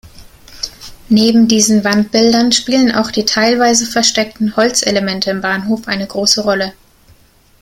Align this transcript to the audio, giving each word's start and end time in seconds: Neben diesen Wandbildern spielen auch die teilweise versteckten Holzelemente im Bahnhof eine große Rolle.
Neben 1.09 1.47
diesen 1.47 1.83
Wandbildern 1.83 2.51
spielen 2.51 2.91
auch 2.91 3.11
die 3.11 3.23
teilweise 3.23 3.85
versteckten 3.85 4.55
Holzelemente 4.55 5.29
im 5.29 5.41
Bahnhof 5.41 5.87
eine 5.87 6.07
große 6.07 6.41
Rolle. 6.41 6.73